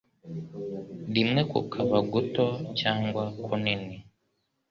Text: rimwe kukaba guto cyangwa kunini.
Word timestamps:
rimwe 1.15 1.41
kukaba 1.51 1.97
guto 2.11 2.45
cyangwa 2.79 3.23
kunini. 3.43 3.95